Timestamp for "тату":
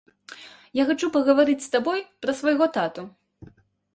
2.79-3.01